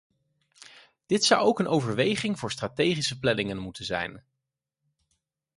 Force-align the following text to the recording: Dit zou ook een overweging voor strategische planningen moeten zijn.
Dit 1.05 1.23
zou 1.25 1.41
ook 1.45 1.59
een 1.59 1.67
overweging 1.67 2.39
voor 2.39 2.51
strategische 2.51 3.19
planningen 3.19 3.57
moeten 3.57 3.85
zijn. 3.85 4.23